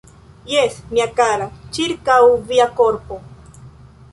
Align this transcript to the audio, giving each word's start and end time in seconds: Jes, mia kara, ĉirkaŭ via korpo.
Jes, 0.51 0.77
mia 0.93 1.05
kara, 1.19 1.47
ĉirkaŭ 1.77 2.17
via 2.53 2.67
korpo. 2.81 3.19